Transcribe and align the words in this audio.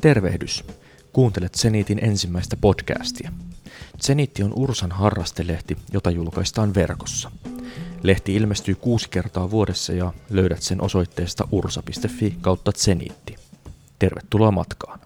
Tervehdys. 0.00 0.64
Kuuntelet 1.12 1.54
Zenitin 1.54 2.04
ensimmäistä 2.04 2.56
podcastia. 2.56 3.32
Zenitti 4.02 4.42
on 4.42 4.52
Ursan 4.56 4.92
harrastelehti, 4.92 5.76
jota 5.92 6.10
julkaistaan 6.10 6.74
verkossa. 6.74 7.30
Lehti 8.02 8.34
ilmestyy 8.34 8.74
kuusi 8.74 9.08
kertaa 9.10 9.50
vuodessa 9.50 9.92
ja 9.92 10.12
löydät 10.30 10.62
sen 10.62 10.82
osoitteesta 10.82 11.48
ursa.fi 11.52 12.36
kautta 12.40 12.72
Zenitti. 12.72 13.36
Tervetuloa 13.98 14.50
matkaan. 14.50 14.99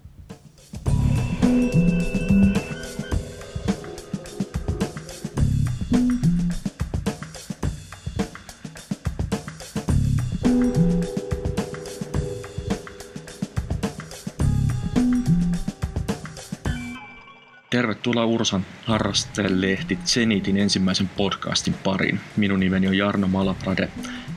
Tervetuloa 18.15 18.39
Ursan 18.39 18.65
harrastelehti 18.83 19.99
Zenitin 20.05 20.57
ensimmäisen 20.57 21.09
podcastin 21.17 21.73
pariin. 21.73 22.19
Minun 22.37 22.59
nimeni 22.59 22.87
on 22.87 22.97
Jarno 22.97 23.27
Malaprade 23.27 23.89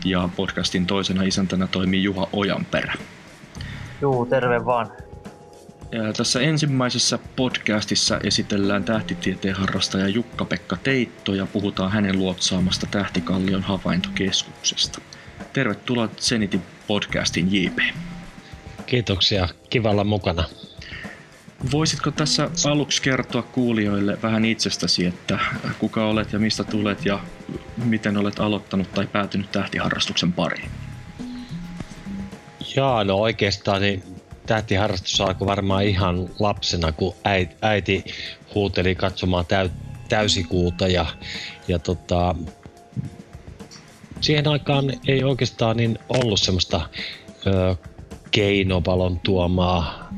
ja 0.04 0.28
podcastin 0.36 0.86
toisena 0.86 1.22
isäntänä 1.22 1.66
toimii 1.66 2.02
Juha 2.02 2.28
Ojanperä. 2.32 2.94
Juu, 4.00 4.26
terve 4.26 4.64
vaan. 4.64 4.92
Ja 5.92 6.12
tässä 6.12 6.40
ensimmäisessä 6.40 7.18
podcastissa 7.36 8.20
esitellään 8.22 8.84
tähtitieteen 8.84 9.54
harrastaja 9.54 10.08
Jukka-Pekka 10.08 10.76
Teitto 10.76 11.34
ja 11.34 11.46
puhutaan 11.46 11.92
hänen 11.92 12.18
luotsaamasta 12.18 12.86
Tähtikallion 12.90 13.62
havaintokeskuksesta. 13.62 15.00
Tervetuloa 15.52 16.08
Zenitin 16.08 16.62
podcastin 16.86 17.48
JP. 17.52 17.78
Kiitoksia, 18.86 19.48
kivalla 19.70 20.04
mukana. 20.04 20.44
Voisitko 21.72 22.10
tässä 22.10 22.50
aluksi 22.64 23.02
kertoa 23.02 23.42
kuulijoille 23.42 24.18
vähän 24.22 24.44
itsestäsi, 24.44 25.06
että 25.06 25.38
kuka 25.78 26.06
olet 26.06 26.32
ja 26.32 26.38
mistä 26.38 26.64
tulet 26.64 27.04
ja 27.04 27.18
miten 27.84 28.16
olet 28.16 28.40
aloittanut 28.40 28.92
tai 28.92 29.06
päätynyt 29.06 29.52
tähtiharrastuksen 29.52 30.32
pariin? 30.32 30.70
Jaa, 32.76 33.04
no 33.04 33.16
oikeastaan 33.16 33.82
niin 33.82 34.02
tähtiharrastus 34.46 35.20
alkoi 35.20 35.46
varmaan 35.46 35.84
ihan 35.84 36.28
lapsena, 36.38 36.92
kun 36.92 37.14
äiti, 37.24 37.56
äiti 37.62 38.04
huuteli 38.54 38.94
katsomaan 38.94 39.46
täy, 39.46 39.70
täysikuuta 40.08 40.88
ja, 40.88 41.06
ja 41.68 41.78
tota, 41.78 42.34
siihen 44.20 44.48
aikaan 44.48 44.92
ei 45.08 45.24
oikeastaan 45.24 45.76
niin 45.76 45.98
ollut 46.08 46.40
semmoista 46.40 46.88
ö, 47.46 47.76
keinovalon 48.30 49.20
tuomaa 49.20 50.08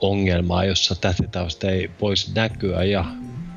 ongelmaa, 0.00 0.64
jossa 0.64 0.94
tähtitausta 0.94 1.70
ei 1.70 1.90
voisi 2.00 2.32
näkyä. 2.34 2.84
Ja 2.84 3.04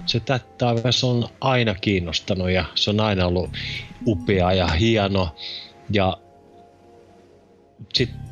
se 0.06 0.20
tähtitaivas 0.20 1.04
on 1.04 1.30
aina 1.42 1.76
kiinnostanut 1.76 2.50
ja 2.50 2.66
se 2.76 2.90
on 2.90 3.00
aina 3.00 3.26
ollut 3.26 3.50
upea 4.08 4.54
ja 4.54 4.68
hieno. 4.68 5.36
Ja 5.90 6.18
sitten 7.94 8.24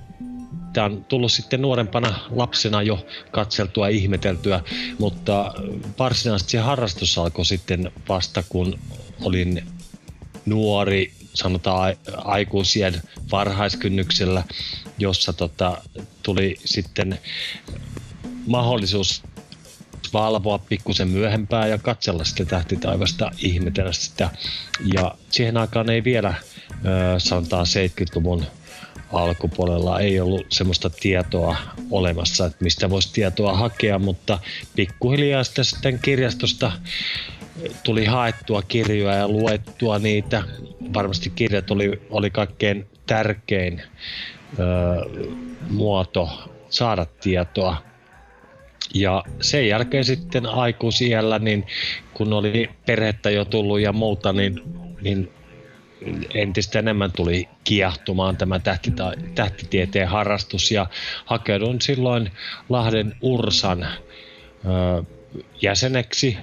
Tämä 0.73 0.85
on 0.85 1.05
tullut 1.05 1.31
sitten 1.31 1.61
nuorempana 1.61 2.19
lapsena 2.29 2.81
jo 2.81 3.05
katseltua 3.31 3.89
ja 3.89 3.95
ihmeteltyä, 3.95 4.61
mutta 4.99 5.53
varsinaisesti 5.99 6.51
se 6.51 6.57
harrastus 6.57 7.17
alkoi 7.17 7.45
sitten 7.45 7.91
vasta 8.09 8.43
kun 8.49 8.79
olin 9.21 9.63
nuori, 10.45 11.11
sanotaan 11.33 11.95
aikuisien 12.17 13.01
varhaiskynnyksellä, 13.31 14.43
jossa 14.97 15.33
tota, 15.33 15.77
tuli 16.23 16.55
sitten 16.65 17.19
mahdollisuus 18.51 19.23
valvoa 20.13 20.57
pikkusen 20.57 21.07
myöhempää 21.07 21.67
ja 21.67 21.77
katsella 21.77 22.23
sitä 22.23 22.45
tähtitaivasta, 22.45 23.31
ihmetellä 23.37 23.91
sitä. 23.91 24.29
Ja 24.93 25.15
siihen 25.29 25.57
aikaan 25.57 25.89
ei 25.89 26.03
vielä, 26.03 26.33
sanotaan 27.17 27.65
70-luvun 27.65 28.45
alkupuolella 29.13 29.99
ei 29.99 30.19
ollut 30.19 30.45
semmoista 30.49 30.89
tietoa 30.89 31.55
olemassa, 31.91 32.45
että 32.45 32.63
mistä 32.63 32.89
voisi 32.89 33.13
tietoa 33.13 33.57
hakea, 33.57 33.99
mutta 33.99 34.39
pikkuhiljaa 34.75 35.43
sitten, 35.43 35.65
sitten 35.65 35.99
kirjastosta 35.99 36.71
tuli 37.83 38.05
haettua 38.05 38.61
kirjoja 38.61 39.15
ja 39.15 39.27
luettua 39.27 39.99
niitä. 39.99 40.43
Varmasti 40.93 41.29
kirjat 41.29 41.71
oli, 41.71 42.01
oli 42.09 42.29
kaikkein 42.29 42.87
tärkein 43.05 43.81
ö, 43.81 44.63
muoto 45.69 46.29
saada 46.69 47.05
tietoa 47.05 47.90
ja 48.93 49.23
sen 49.41 49.67
jälkeen 49.67 50.05
sitten 50.05 50.45
aikuisiellä, 50.45 51.39
niin 51.39 51.67
kun 52.13 52.33
oli 52.33 52.69
perhettä 52.85 53.29
jo 53.29 53.45
tullut 53.45 53.79
ja 53.79 53.93
muuta, 53.93 54.33
niin, 54.33 54.61
niin 55.01 55.29
entistä 56.33 56.79
enemmän 56.79 57.11
tuli 57.11 57.49
kiehtumaan 57.63 58.37
tämä 58.37 58.59
tähtitieteen 59.35 60.07
harrastus. 60.07 60.71
Ja 60.71 60.87
hakeudun 61.25 61.81
silloin 61.81 62.31
Lahden 62.69 63.15
Ursan 63.21 63.83
ö, 63.83 65.03
jäseneksi. 65.61 66.37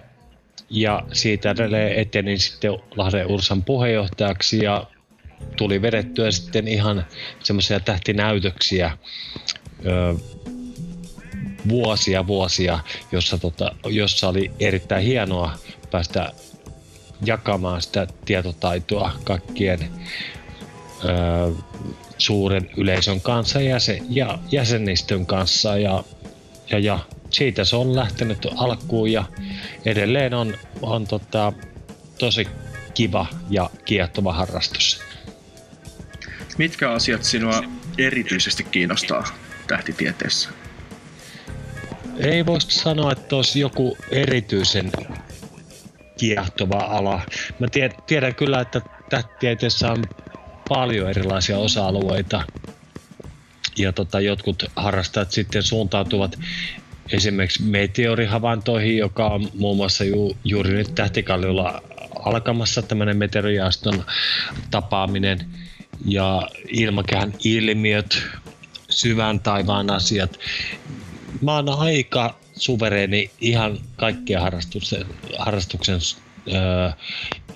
Ja 0.70 1.02
siitä 1.12 1.50
edelleen 1.50 1.98
etenin 1.98 2.38
sitten 2.38 2.70
Lahden 2.96 3.26
Ursan 3.26 3.64
puheenjohtajaksi 3.64 4.64
ja 4.64 4.86
tuli 5.56 5.82
vedettyä 5.82 6.30
sitten 6.30 6.68
ihan 6.68 7.06
semmoisia 7.42 7.80
tähtinäytöksiä 7.80 8.98
ö, 9.86 10.14
vuosia 11.68 12.26
vuosia, 12.26 12.78
jossa, 13.12 13.38
tota, 13.38 13.72
jossa 13.84 14.28
oli 14.28 14.50
erittäin 14.60 15.04
hienoa 15.04 15.58
päästä 15.90 16.32
jakamaan 17.24 17.82
sitä 17.82 18.06
tietotaitoa 18.24 19.12
kaikkien 19.24 19.90
ö, 21.04 21.52
suuren 22.18 22.70
yleisön 22.76 23.20
kanssa 23.20 23.60
ja, 23.60 23.80
se, 23.80 23.98
ja 24.08 24.38
jäsenistön 24.50 25.26
kanssa 25.26 25.78
ja, 25.78 26.04
ja, 26.70 26.78
ja 26.78 26.98
siitä 27.30 27.64
se 27.64 27.76
on 27.76 27.96
lähtenyt 27.96 28.46
alkuun 28.56 29.12
ja 29.12 29.24
edelleen 29.84 30.34
on, 30.34 30.54
on 30.82 31.06
tota, 31.06 31.52
tosi 32.18 32.48
kiva 32.94 33.26
ja 33.50 33.70
kiehtova 33.84 34.32
harrastus. 34.32 35.00
Mitkä 36.58 36.90
asiat 36.90 37.24
sinua 37.24 37.62
erityisesti 37.98 38.64
kiinnostaa 38.64 39.24
tähtitieteessä? 39.66 40.50
Ei 42.18 42.46
voisi 42.46 42.70
sanoa, 42.70 43.12
että 43.12 43.36
olisi 43.36 43.60
joku 43.60 43.98
erityisen 44.10 44.92
kiehtova 46.16 46.78
ala. 46.78 47.20
Mä 47.58 47.66
tiedän 48.06 48.34
kyllä, 48.34 48.60
että 48.60 48.80
tähtitieteessä 49.10 49.92
on 49.92 50.04
paljon 50.68 51.10
erilaisia 51.10 51.58
osa-alueita 51.58 52.44
ja 53.78 53.92
tota, 53.92 54.20
jotkut 54.20 54.64
harrastajat 54.76 55.30
sitten 55.30 55.62
suuntautuvat 55.62 56.38
esimerkiksi 57.12 57.62
meteorihavaintoihin, 57.62 58.96
joka 58.96 59.26
on 59.28 59.48
muun 59.54 59.76
muassa 59.76 60.04
ju, 60.04 60.36
juuri 60.44 60.72
nyt 60.72 60.94
tähtikalliolla 60.94 61.82
alkamassa 62.24 62.82
tämmöinen 62.82 63.16
meteoriaston 63.16 64.04
tapaaminen 64.70 65.46
ja 66.04 66.48
ilmakehän 66.68 67.34
ilmiöt, 67.44 68.22
syvän 68.90 69.40
taivaan 69.40 69.90
asiat 69.90 70.38
mä 71.42 71.54
oon 71.54 71.68
aika 71.68 72.38
suvereeni 72.56 73.30
ihan 73.40 73.78
kaikkien 73.96 74.40
harrastuksen, 74.40 75.06
harrastuksen 75.38 75.98
öö, 76.52 76.90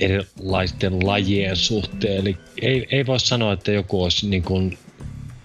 erilaisten 0.01 1.07
lajien 1.07 1.57
suhteen. 1.57 2.21
Eli 2.21 2.37
ei, 2.63 2.87
ei 2.91 3.07
voi 3.07 3.21
sanoa, 3.21 3.53
että 3.53 3.73
joku 3.73 4.03
olisi 4.03 4.29
niin 4.29 4.43
kuin 4.43 4.79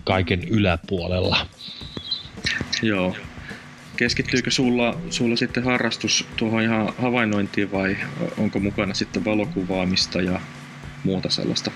kaiken 0.04 0.44
yläpuolella. 0.44 1.48
Joo. 2.82 3.16
Keskittyykö 3.98 4.52
sulla, 4.52 4.98
sulla 5.10 5.36
sitten 5.36 5.64
harrastus 5.64 6.26
tuohon 6.36 6.62
ihan 6.62 6.94
havainnointiin 6.98 7.72
vai 7.72 7.98
onko 8.38 8.60
mukana 8.60 8.94
sitten 8.94 9.26
valokuvaamista 9.26 10.22
ja 10.22 10.42
muuta 11.04 11.30
sellaista 11.30 11.72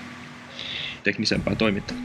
teknisempää 1.02 1.54
toimintaa? 1.54 1.96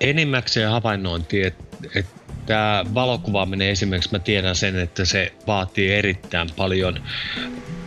Enimmäkseen 0.00 0.70
havainnointi, 0.70 1.42
että 1.42 1.76
et 1.94 2.06
Tämä 2.46 2.84
valokuvaaminen 2.94 3.68
esimerkiksi, 3.68 4.12
mä 4.12 4.18
tiedän 4.18 4.56
sen, 4.56 4.76
että 4.78 5.04
se 5.04 5.32
vaatii 5.46 5.94
erittäin 5.94 6.48
paljon 6.56 7.00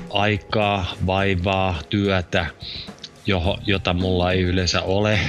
aikaa, 0.09 0.95
vaivaa, 1.05 1.79
työtä, 1.89 2.45
johon, 3.25 3.57
jota 3.65 3.93
mulla 3.93 4.31
ei 4.31 4.41
yleensä 4.41 4.81
ole. 4.81 5.19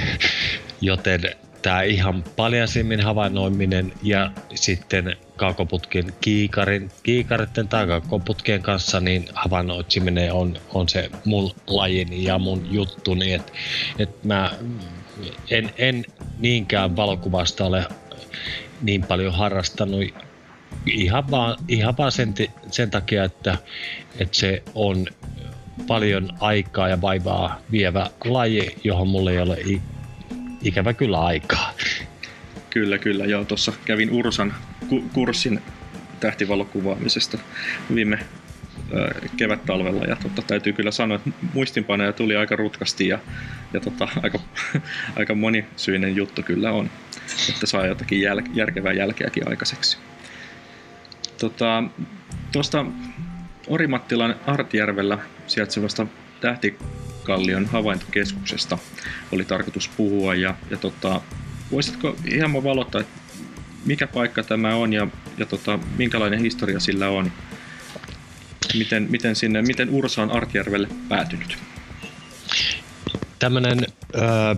Joten 0.81 1.21
tämä 1.61 1.81
ihan 1.81 2.23
paljasimmin 2.35 3.01
havainnoiminen 3.01 3.93
ja 4.03 4.31
sitten 4.55 5.15
kaakoputkin 5.35 6.13
kiikarin, 6.21 6.91
kiikaritten 7.03 7.67
tai 7.67 7.87
kaakoputkien 7.87 8.61
kanssa 8.61 8.99
niin 8.99 9.25
havainnoitsiminen 9.33 10.33
on, 10.33 10.57
on 10.73 10.89
se 10.89 11.09
mun 11.25 11.51
lajini 11.67 12.23
ja 12.23 12.39
mun 12.39 12.73
juttuni. 12.73 13.33
Et, 13.33 13.53
et 13.99 14.23
mä 14.23 14.51
en, 15.51 15.73
en 15.77 16.05
niinkään 16.39 16.95
valokuvasta 16.95 17.65
ole 17.65 17.85
niin 18.81 19.03
paljon 19.03 19.33
harrastanut 19.33 20.03
ihan 20.85 21.31
vaan, 21.31 21.55
ihan 21.67 21.97
vaan 21.97 22.11
sen, 22.11 22.33
sen 22.71 22.91
takia, 22.91 23.23
että, 23.23 23.57
että 24.19 24.37
se 24.37 24.63
on 24.75 25.07
paljon 25.87 26.29
aikaa 26.39 26.89
ja 26.89 27.01
vaivaa 27.01 27.61
vievä 27.71 28.09
laji, 28.25 28.77
johon 28.83 29.07
mulla 29.07 29.31
ei 29.31 29.39
ole 29.39 29.57
ikävä 30.63 30.93
kyllä 30.93 31.19
aikaa. 31.21 31.73
Kyllä, 32.69 32.97
kyllä. 32.97 33.25
Joo, 33.25 33.45
tuossa 33.45 33.73
kävin 33.85 34.11
Ursan 34.11 34.53
ku- 34.87 35.09
kurssin 35.13 35.61
tähtivalokuvaamisesta 36.19 37.37
viime 37.95 38.19
kevät-talvella 39.37 40.05
ja 40.05 40.15
tota, 40.15 40.41
täytyy 40.41 40.73
kyllä 40.73 40.91
sanoa, 40.91 41.15
että 41.15 41.29
muistinpanoja 41.53 42.13
tuli 42.13 42.35
aika 42.35 42.55
rutkasti 42.55 43.07
ja, 43.07 43.19
ja 43.73 43.79
tota, 43.79 44.07
aika, 44.23 44.39
aika 45.15 45.35
monisyinen 45.35 46.15
juttu 46.15 46.43
kyllä 46.43 46.71
on, 46.71 46.89
että 47.49 47.65
saa 47.65 47.85
jotakin 47.85 48.21
jäl, 48.21 48.41
järkevää 48.53 48.93
jälkeäkin 48.93 49.49
aikaiseksi. 49.49 49.97
Tota, 51.39 51.83
tuosta 52.51 52.85
Orimattilan 53.67 54.35
Artjärvellä 54.47 55.17
sijaitsevasta 55.47 56.07
tähtikallion 56.41 57.65
havaintokeskuksesta 57.65 58.77
oli 59.31 59.45
tarkoitus 59.45 59.89
puhua 59.89 60.35
ja, 60.35 60.55
ja 60.69 60.77
tota, 60.77 61.21
voisitko 61.71 62.15
hieman 62.31 62.63
valottaa, 62.63 63.01
että 63.01 63.21
mikä 63.85 64.07
paikka 64.07 64.43
tämä 64.43 64.75
on 64.75 64.93
ja, 64.93 65.07
ja 65.37 65.45
tota, 65.45 65.79
minkälainen 65.97 66.39
historia 66.39 66.79
sillä 66.79 67.09
on? 67.09 67.31
Miten, 68.73 69.07
miten, 69.09 69.35
sinne, 69.35 69.61
miten 69.61 69.89
Ursa 69.89 70.21
on 70.21 70.31
Artjärvelle 70.31 70.87
päätynyt? 71.09 71.57
Tämmöinen 73.39 73.87
äh, 74.15 74.57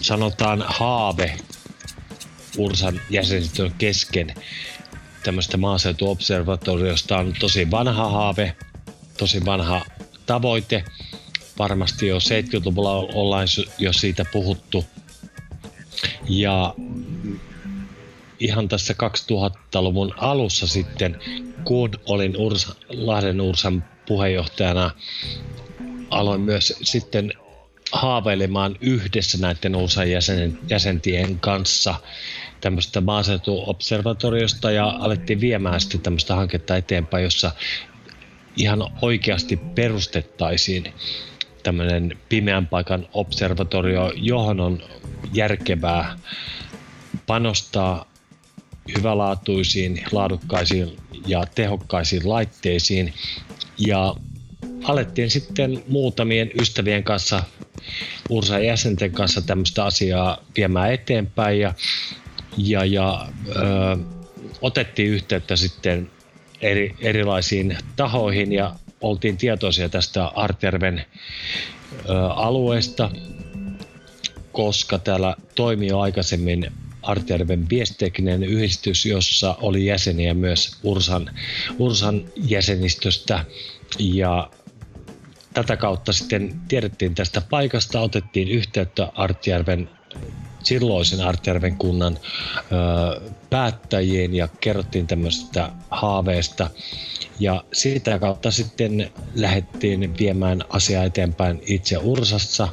sanotaan 0.00 0.64
haave 0.66 1.36
Ursan 2.58 3.00
jäsenistön 3.10 3.72
kesken 3.78 4.34
tämmöistä 5.22 5.56
maaseutuobservatoriosta 5.56 7.18
on 7.18 7.32
tosi 7.40 7.70
vanha 7.70 8.08
haave, 8.10 8.56
tosi 9.18 9.44
vanha 9.44 9.84
tavoite. 10.26 10.84
Varmasti 11.58 12.06
jo 12.06 12.18
70-luvulla 12.18 12.92
ollaan 12.92 13.46
jo 13.78 13.92
siitä 13.92 14.24
puhuttu. 14.32 14.84
Ja 16.28 16.74
ihan 18.40 18.68
tässä 18.68 18.94
2000-luvun 18.94 20.14
alussa 20.16 20.66
sitten, 20.66 21.18
kun 21.64 21.90
olin 22.06 22.36
Ursa, 22.36 22.74
Lahden 22.88 23.40
Ursan 23.40 23.84
puheenjohtajana, 24.06 24.90
aloin 26.10 26.40
myös 26.40 26.74
sitten 26.82 27.32
haaveilemaan 27.92 28.76
yhdessä 28.80 29.38
näiden 29.38 29.76
Ursan 29.76 30.10
jäsen, 30.10 30.58
jäsentien 30.68 31.40
kanssa 31.40 31.94
tämmöistä 32.60 33.00
maaseutuobservatoriosta 33.00 34.70
ja 34.70 34.86
alettiin 34.88 35.40
viemään 35.40 35.80
sitten 35.80 36.00
tämmöistä 36.00 36.34
hanketta 36.34 36.76
eteenpäin, 36.76 37.24
jossa 37.24 37.52
ihan 38.56 38.86
oikeasti 39.02 39.56
perustettaisiin 39.56 40.92
tämmöinen 41.62 42.18
pimeän 42.28 42.66
paikan 42.66 43.08
observatorio, 43.12 44.12
johon 44.16 44.60
on 44.60 44.82
järkevää 45.32 46.18
panostaa 47.26 48.12
hyvälaatuisiin, 48.96 50.04
laadukkaisiin 50.12 51.01
ja 51.26 51.44
tehokkaisiin 51.54 52.28
laitteisiin. 52.28 53.14
Ja 53.78 54.14
alettiin 54.84 55.30
sitten 55.30 55.82
muutamien 55.88 56.50
ystävien 56.60 57.04
kanssa, 57.04 57.42
Ursa 58.28 58.58
jäsenten 58.58 59.12
kanssa 59.12 59.42
tämmöistä 59.42 59.84
asiaa 59.84 60.38
viemään 60.56 60.92
eteenpäin 60.92 61.60
ja, 61.60 61.74
ja, 62.56 62.84
ja 62.84 63.26
ö, 63.48 63.52
otettiin 64.60 65.08
yhteyttä 65.08 65.56
sitten 65.56 66.10
eri, 66.60 66.94
erilaisiin 67.00 67.78
tahoihin 67.96 68.52
ja 68.52 68.74
oltiin 69.00 69.36
tietoisia 69.36 69.88
tästä 69.88 70.26
Artjärven 70.26 71.04
ö, 72.08 72.12
alueesta, 72.28 73.10
koska 74.52 74.98
täällä 74.98 75.36
toimi 75.54 75.86
jo 75.86 76.00
aikaisemmin 76.00 76.72
Artjärven 77.02 77.70
viestekninen 77.70 78.42
yhdistys, 78.42 79.06
jossa 79.06 79.56
oli 79.60 79.86
jäseniä 79.86 80.34
myös 80.34 80.78
Ursan, 80.82 81.30
Ursan 81.78 82.24
jäsenistöstä 82.36 83.44
ja 83.98 84.50
tätä 85.54 85.76
kautta 85.76 86.12
sitten 86.12 86.60
tiedettiin 86.68 87.14
tästä 87.14 87.40
paikasta, 87.40 88.00
otettiin 88.00 88.48
yhteyttä 88.48 89.08
Artjärven 89.14 89.88
silloisen 90.64 91.20
Artjärven 91.20 91.78
kunnan 91.78 92.18
ö, 92.18 93.30
päättäjiin 93.50 94.34
ja 94.34 94.48
kerrottiin 94.60 95.06
tämmöistä 95.06 95.72
haaveesta. 95.90 96.70
Ja 97.40 97.64
siitä 97.72 98.18
kautta 98.18 98.50
sitten 98.50 99.12
lähdettiin 99.34 100.18
viemään 100.18 100.64
asiaa 100.68 101.04
eteenpäin 101.04 101.62
itse 101.66 101.98
Ursassa 101.98 102.68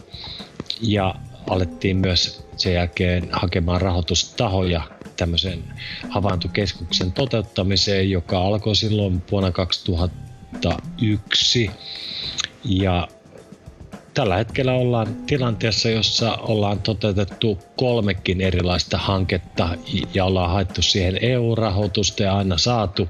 ja 0.81 1.15
alettiin 1.49 1.97
myös 1.97 2.47
sen 2.55 2.73
jälkeen 2.73 3.29
hakemaan 3.31 3.81
rahoitustahoja 3.81 4.81
tämmöisen 5.17 5.63
havaintokeskuksen 6.09 7.11
toteuttamiseen, 7.11 8.09
joka 8.09 8.41
alkoi 8.41 8.75
silloin 8.75 9.23
vuonna 9.31 9.51
2001. 9.51 11.71
Ja 12.63 13.07
tällä 14.13 14.35
hetkellä 14.35 14.73
ollaan 14.73 15.25
tilanteessa, 15.25 15.89
jossa 15.89 16.35
ollaan 16.35 16.81
toteutettu 16.81 17.59
kolmekin 17.77 18.41
erilaista 18.41 18.97
hanketta 18.97 19.77
ja 20.13 20.25
ollaan 20.25 20.51
haettu 20.51 20.81
siihen 20.81 21.17
EU-rahoitusta 21.21 22.23
ja 22.23 22.37
aina 22.37 22.57
saatu. 22.57 23.09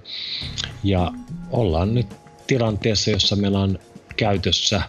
Ja 0.83 1.11
ollaan 1.51 1.93
nyt 1.93 2.07
tilanteessa, 2.47 3.11
jossa 3.11 3.35
meillä 3.35 3.59
on 3.59 3.79
käytössä 4.17 4.81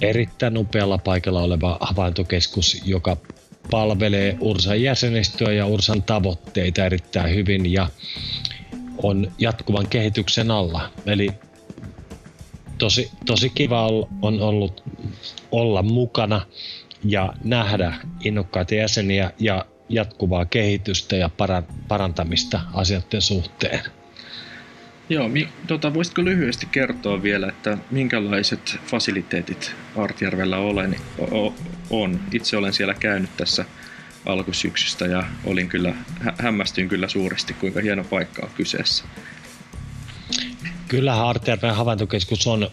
erittäin 0.00 0.58
upealla 0.58 0.98
paikalla 0.98 1.42
oleva 1.42 1.78
havaintokeskus, 1.80 2.82
joka 2.84 3.16
palvelee 3.70 4.36
Ursan 4.40 4.82
jäsenistöä 4.82 5.52
ja 5.52 5.66
Ursan 5.66 6.02
tavoitteita 6.02 6.84
erittäin 6.84 7.34
hyvin 7.34 7.72
ja 7.72 7.88
on 9.02 9.32
jatkuvan 9.38 9.88
kehityksen 9.88 10.50
alla. 10.50 10.90
Eli 11.06 11.30
tosi, 12.78 13.10
tosi 13.26 13.50
kiva 13.50 13.86
on 14.22 14.42
ollut 14.42 14.82
olla 15.52 15.82
mukana 15.82 16.46
ja 17.04 17.32
nähdä 17.44 17.94
innokkaita 18.24 18.74
jäseniä 18.74 19.30
ja 19.38 19.66
jatkuvaa 19.88 20.44
kehitystä 20.44 21.16
ja 21.16 21.30
parantamista 21.88 22.60
asioiden 22.74 23.22
suhteen. 23.22 23.99
Joo, 25.10 25.28
mi, 25.28 25.48
tota, 25.66 25.94
voisitko 25.94 26.24
lyhyesti 26.24 26.66
kertoa 26.66 27.22
vielä, 27.22 27.48
että 27.48 27.78
minkälaiset 27.90 28.78
fasiliteetit 28.86 29.72
Artjärvellä 29.96 30.58
olen, 30.58 30.96
o, 31.18 31.54
on? 31.90 32.20
Itse 32.32 32.56
olen 32.56 32.72
siellä 32.72 32.94
käynyt 32.94 33.30
tässä 33.36 33.64
alkusyksystä 34.26 35.06
ja 35.06 35.24
olin 35.44 35.68
kyllä, 35.68 35.94
hä, 36.20 36.34
hämmästyin 36.38 36.88
kyllä 36.88 37.08
suuresti, 37.08 37.54
kuinka 37.54 37.80
hieno 37.80 38.04
paikka 38.04 38.42
on 38.46 38.50
kyseessä. 38.56 39.04
Kyllähän 40.88 41.26
Artjärven 41.26 41.74
havaintokeskus 41.74 42.46
on, 42.46 42.70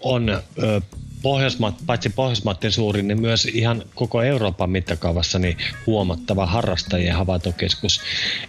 on 0.00 0.28
ö, 0.62 0.80
Pohjoismaat, 1.22 1.74
paitsi 1.86 2.08
Pohjoismaiden 2.08 2.72
suurin, 2.72 3.08
niin 3.08 3.20
myös 3.20 3.46
ihan 3.46 3.82
koko 3.94 4.22
Euroopan 4.22 4.70
mittakaavassa 4.70 5.38
niin 5.38 5.56
huomattava 5.86 6.46
harrastajien 6.46 7.14
havaintokeskus. 7.14 8.00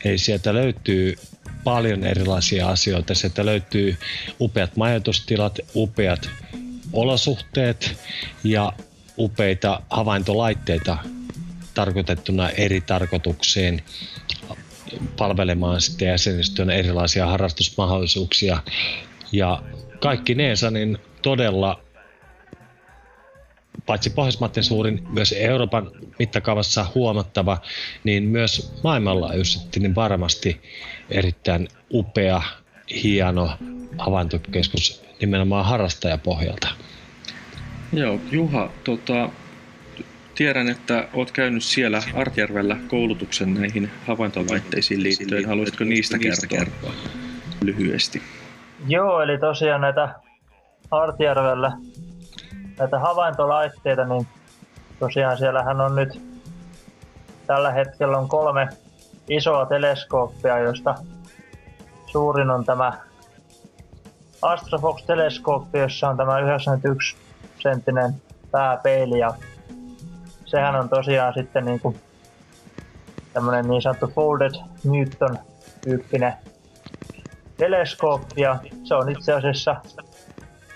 Eli 0.06 0.18
sieltä 0.18 0.54
löytyy 0.54 1.16
paljon 1.64 2.04
erilaisia 2.04 2.70
asioita. 2.70 3.16
Sieltä 3.16 3.46
löytyy 3.46 3.98
upeat 4.40 4.76
majoitustilat, 4.76 5.60
upeat 5.76 6.30
olosuhteet 6.94 7.98
ja 8.44 8.74
upeita 9.18 9.82
havaintolaitteita 9.90 10.98
tarkoitettuna 11.74 12.50
eri 12.50 12.82
tarkoituksiin 12.82 13.84
palvelemaan 15.18 15.82
sitten 15.82 16.08
jäsenistön 16.08 16.70
erilaisia 16.70 17.26
harrastusmahdollisuuksia. 17.26 18.64
Ja 19.32 19.64
kaikki 20.00 20.36
neensä 20.36 20.72
niin 20.72 20.98
todella 21.22 21.82
paitsi 23.86 24.10
Pohjoismaiden 24.10 24.64
suurin, 24.64 25.04
myös 25.10 25.36
Euroopan 25.38 25.92
mittakaavassa 26.20 26.86
huomattava, 26.96 27.58
niin 28.04 28.24
myös 28.24 28.74
maailmanlaajuisesti 28.84 29.80
niin 29.80 29.96
varmasti 29.96 30.62
erittäin 31.12 31.68
upea, 31.94 32.42
hieno 33.04 33.52
havaintokeskus 33.98 35.04
nimenomaan 35.22 35.66
harrastajapohjalta. 35.66 36.68
Joo, 37.94 38.20
Juha, 38.32 38.70
tota, 38.84 39.30
tiedän, 40.36 40.70
että 40.70 41.08
olet 41.14 41.32
käynyt 41.32 41.64
siellä 41.64 42.04
Artjärvellä 42.16 42.78
koulutuksen 42.88 43.54
näihin 43.54 43.92
havaintolaitteisiin 44.08 45.04
liittyen. 45.04 45.48
Haluaisitko 45.48 45.84
niistä 45.84 46.18
kertoa 46.48 46.94
lyhyesti? 47.62 48.22
Joo, 48.88 49.22
eli 49.22 49.38
tosiaan 49.38 49.82
näitä 49.82 50.16
Artjärvellä 50.92 51.72
näitä 52.80 53.00
havaintolaitteita, 53.00 54.06
niin 54.06 54.28
tosiaan 55.00 55.38
siellähän 55.38 55.82
on 55.82 55.96
nyt 55.96 56.22
tällä 57.48 57.72
hetkellä 57.72 58.18
on 58.18 58.28
kolme 58.28 58.68
isoa 59.30 59.66
teleskooppia, 59.66 60.60
joista 60.60 60.96
suurin 62.06 62.50
on 62.50 62.66
tämä 62.66 62.94
Astrofox-teleskooppi, 64.42 65.80
jossa 65.80 66.10
on 66.10 66.18
tämä 66.18 66.40
91 66.40 67.18
senttinen 67.60 68.14
pääpeili 68.52 69.20
ja 69.20 69.34
sehän 70.46 70.76
on 70.76 70.90
tosiaan 70.90 71.34
sitten 71.34 71.66
niin 71.66 71.80
kuin 71.80 72.00
tämmöinen 73.34 73.68
niin 73.68 73.82
sanottu 73.82 74.08
folded 74.08 74.54
Newton 74.84 75.38
tyyppinen 75.82 76.34
teleskooppi 77.58 78.42
ja 78.42 78.60
se 78.84 78.96
on 78.96 79.10
itse 79.12 79.34
asiassa 79.34 79.76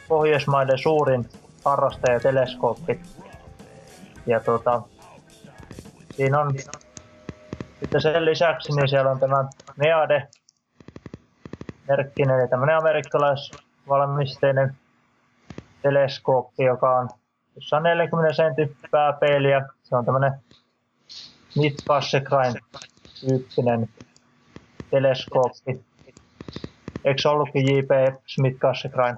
Pohjoismaiden 0.08 0.78
suurin 0.78 1.30
harrastajateleskooppi. 1.66 3.02
Ja 4.26 4.40
tota, 4.40 4.82
siinä 6.16 6.40
on 6.40 6.56
sitten 7.84 8.02
sen 8.02 8.26
lisäksi 8.26 8.72
niin 8.76 8.90
siellä 8.90 9.12
on 9.12 9.20
tämä 9.20 9.46
Meade 9.78 10.28
merkkinen, 11.88 12.40
eli 12.40 12.48
tämmöinen 12.48 12.78
amerikkalaisvalmisteinen 12.78 14.76
teleskooppi, 15.82 16.64
joka 16.64 16.98
on 17.00 17.10
jossa 17.56 17.78
on 17.78 17.84
40 17.84 18.34
sentin 18.34 18.78
pääpeili 18.92 19.52
ja 19.52 19.62
se 19.84 19.96
on 19.96 20.06
tämmöinen 20.06 20.32
Midcassegrain 21.56 22.54
tyyppinen 23.20 23.90
teleskooppi. 24.92 25.86
Eikö 27.06 27.30
ollutkin 27.30 27.68
J.P. 27.68 28.16
Smith 28.28 28.58
Cassegrain? 28.58 29.18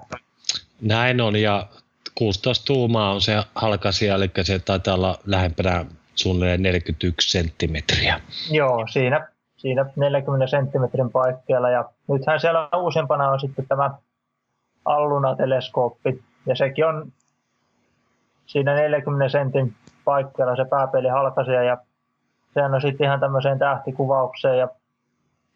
Näin 0.80 1.20
on 1.20 1.36
ja 1.36 1.66
16 2.14 2.66
tuumaa 2.66 3.12
on 3.12 3.20
se 3.20 3.42
halkasia, 3.54 4.14
eli 4.14 4.30
se 4.42 4.58
taitaa 4.58 4.94
olla 4.94 5.18
lähempänä 5.26 5.84
suunnilleen 6.16 6.62
41 6.62 7.30
senttimetriä. 7.30 8.20
Joo, 8.50 8.86
siinä, 8.90 9.28
siinä 9.56 9.86
40 9.96 10.46
senttimetrin 10.46 11.10
paikkeilla. 11.10 11.70
Ja 11.70 11.90
nythän 12.08 12.40
siellä 12.40 12.68
uusempana 12.76 13.28
on 13.28 13.40
sitten 13.40 13.66
tämä 13.68 13.90
Alluna-teleskooppi, 14.84 16.22
ja 16.46 16.56
sekin 16.56 16.86
on 16.86 17.12
siinä 18.46 18.74
40 18.74 19.28
sentin 19.28 19.74
paikkeilla 20.04 20.56
se 20.56 20.64
pääpeli 20.64 21.08
halkasia, 21.08 21.62
ja 21.62 21.76
sehän 22.54 22.74
on 22.74 22.80
sitten 22.80 23.04
ihan 23.04 23.20
tämmöiseen 23.20 23.58
tähtikuvaukseen 23.58 24.58
ja 24.58 24.68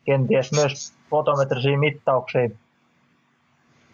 kenties 0.04 0.52
myös 0.52 0.94
fotometrisiin 1.10 1.80
mittauksiin 1.80 2.58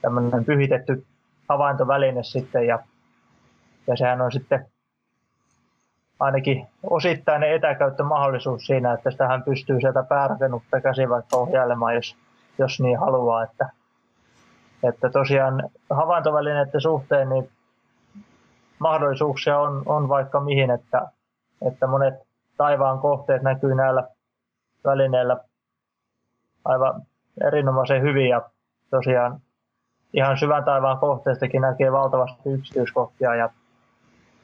tämmöinen 0.03 0.45
pyhitetty 0.45 1.07
havaintoväline 1.49 2.23
sitten 2.23 2.67
ja, 2.67 2.79
ja 3.87 3.97
sehän 3.97 4.21
on 4.21 4.33
sitten 4.33 4.67
ainakin 6.21 6.67
osittainen 6.91 7.53
etäkäyttömahdollisuus 7.53 8.67
siinä, 8.67 8.93
että 8.93 9.11
sitähän 9.11 9.43
pystyy 9.43 9.81
sieltä 9.81 10.03
päärakennutta 10.03 10.81
käsi 10.81 11.09
vaikka 11.09 11.37
ohjailemaan, 11.37 11.95
jos, 11.95 12.17
jos 12.59 12.81
niin 12.81 12.99
haluaa. 12.99 13.43
Että, 13.43 13.69
että 14.83 15.11
tosiaan 15.11 15.71
havaintovälineiden 15.91 16.81
suhteen 16.81 17.29
niin 17.29 17.51
mahdollisuuksia 18.79 19.59
on, 19.59 19.83
on 19.87 20.09
vaikka 20.09 20.41
mihin, 20.41 20.71
että, 20.71 21.09
että 21.67 21.87
monet 21.87 22.15
taivaan 22.57 22.99
kohteet 22.99 23.43
näkyy 23.43 23.75
näillä 23.75 24.09
välineillä 24.85 25.37
aivan 26.65 27.03
erinomaisen 27.45 28.03
hyvin 28.03 28.29
ja 28.29 28.43
tosiaan 28.91 29.41
ihan 30.13 30.39
syvän 30.39 30.65
taivaan 30.65 30.99
kohteestakin 30.99 31.61
näkee 31.61 31.93
valtavasti 31.93 32.49
yksityiskohtia 32.51 33.35
ja, 33.35 33.51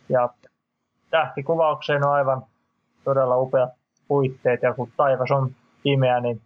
ja 0.09 0.29
tähtikuvaukseen 1.13 2.07
on 2.07 2.13
aivan 2.13 2.43
todella 3.05 3.37
upeat 3.37 3.71
puitteet 4.09 4.63
ja 4.63 4.75
kun 4.75 4.93
taivas 4.97 5.31
on 5.31 5.55
pimeä, 5.83 6.21
niin 6.21 6.41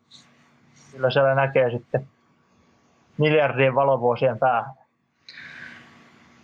kyllä 0.93 1.11
siellä 1.11 1.35
näkee 1.35 1.71
sitten 1.71 2.07
miljardien 3.19 3.75
valovuosien 3.75 4.39
päähän. 4.39 4.75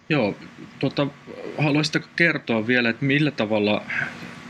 Joo, 0.09 0.35
tota, 0.79 1.07
haluaisitko 1.59 2.09
kertoa 2.17 2.67
vielä, 2.67 2.89
että 2.91 3.05
millä 3.05 3.31
tavalla 3.31 3.83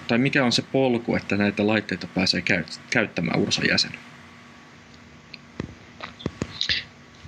tai 0.09 0.19
mikä 0.19 0.45
on 0.45 0.53
se 0.53 0.63
polku, 0.73 1.17
että 1.17 1.37
näitä 1.37 1.67
laitteita 1.67 2.07
pääsee 2.15 2.43
käyttämään 2.91 3.41
Ursan 3.41 3.69
jäsen? 3.69 3.91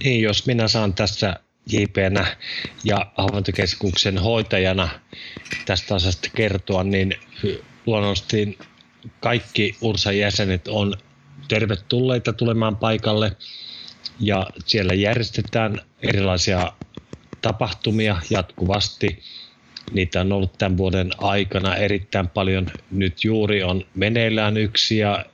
Niin, 0.05 0.23
jos 0.23 0.47
minä 0.47 0.69
saan 0.69 0.95
tässä 0.95 1.41
JPnä 1.73 2.37
ja 2.85 3.12
havaintokeskuksen 3.16 4.18
hoitajana 4.18 4.88
tästä 5.66 5.94
asiasta 5.94 6.28
kertoa, 6.35 6.85
niin 6.85 7.14
luonnollisesti 7.87 8.59
kaikki 9.21 9.76
Ursan 9.80 10.18
jäsenet 10.18 10.68
on 10.68 10.94
tervetulleita 11.49 12.33
tulemaan 12.33 12.76
paikalle 12.76 13.37
ja 14.21 14.47
siellä 14.66 14.94
järjestetään 14.94 15.80
erilaisia 16.02 16.73
tapahtumia 17.42 18.16
jatkuvasti. 18.30 19.23
Niitä 19.92 20.21
on 20.21 20.33
ollut 20.33 20.59
tämän 20.59 20.76
vuoden 20.76 21.11
aikana 21.18 21.76
erittäin 21.76 22.28
paljon. 22.28 22.66
Nyt 22.90 23.25
juuri 23.25 23.62
on 23.62 23.87
meneillään 23.94 24.56
yksi 24.56 24.99
ja 24.99 25.25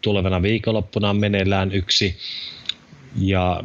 tulevana 0.00 0.42
viikonloppuna 0.42 1.10
on 1.10 1.16
meneillään 1.16 1.72
yksi 1.72 2.16
ja 3.16 3.64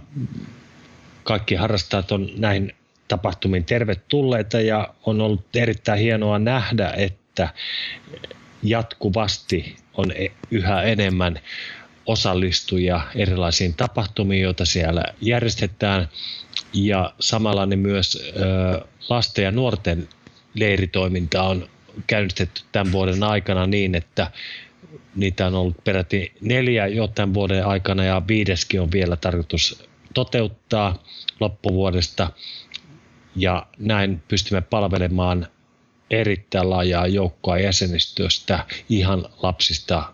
kaikki 1.31 1.55
harrastajat 1.55 2.11
on 2.11 2.29
näihin 2.38 2.75
tapahtumiin 3.07 3.63
tervetulleita 3.63 4.61
ja 4.61 4.93
on 5.05 5.21
ollut 5.21 5.55
erittäin 5.55 6.00
hienoa 6.00 6.39
nähdä, 6.39 6.93
että 6.97 7.50
jatkuvasti 8.63 9.75
on 9.93 10.11
e- 10.11 10.31
yhä 10.51 10.81
enemmän 10.81 11.39
osallistujia 12.05 13.01
erilaisiin 13.15 13.73
tapahtumiin, 13.73 14.41
joita 14.41 14.65
siellä 14.65 15.03
järjestetään. 15.21 16.09
Ja 16.73 17.13
samalla 17.19 17.65
ne 17.65 17.75
myös 17.75 18.33
lasten 19.09 19.43
ja 19.43 19.51
nuorten 19.51 20.09
leiritoiminta 20.53 21.43
on 21.43 21.69
käynnistetty 22.07 22.61
tämän 22.71 22.91
vuoden 22.91 23.23
aikana 23.23 23.67
niin, 23.67 23.95
että 23.95 24.31
Niitä 25.15 25.47
on 25.47 25.55
ollut 25.55 25.83
peräti 25.83 26.31
neljä 26.41 26.88
jo 26.88 27.07
tämän 27.07 27.33
vuoden 27.33 27.65
aikana 27.65 28.03
ja 28.03 28.21
viideskin 28.27 28.81
on 28.81 28.91
vielä 28.91 29.15
tarkoitus 29.15 29.90
toteuttaa 30.13 31.03
loppuvuodesta. 31.39 32.31
Ja 33.35 33.65
näin 33.77 34.23
pystymme 34.27 34.61
palvelemaan 34.61 35.47
erittäin 36.09 36.69
laajaa 36.69 37.07
joukkoa 37.07 37.59
jäsenistöstä 37.59 38.65
ihan 38.89 39.25
lapsista 39.43 40.13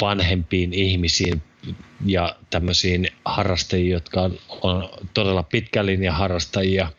vanhempiin 0.00 0.72
ihmisiin 0.72 1.42
ja 2.06 2.36
tämmöisiin 2.50 3.08
harrastajiin, 3.24 3.90
jotka 3.90 4.22
on, 4.22 4.38
on 4.62 4.88
todella 5.14 5.42
pitkän 5.42 5.86
linjan 5.86 6.14
harrastajia. 6.14 6.92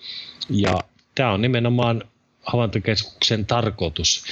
Ja 0.50 0.80
tämä 1.16 1.32
on 1.32 1.42
nimenomaan 1.42 2.04
havaintokeskuksen 2.46 3.46
tarkoitus, 3.46 4.24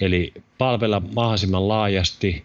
eli 0.00 0.32
palvella 0.58 1.00
mahdollisimman 1.00 1.68
laajasti 1.68 2.44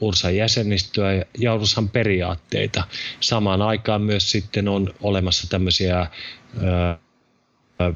Ursan 0.00 0.36
jäsenistöä 0.36 1.24
ja 1.38 1.54
Ursan 1.54 1.88
periaatteita. 1.88 2.84
Samaan 3.20 3.62
aikaan 3.62 4.02
myös 4.02 4.30
sitten 4.30 4.68
on 4.68 4.94
olemassa 5.02 5.46
tämmöisiä 5.50 6.00
ö, 6.00 7.92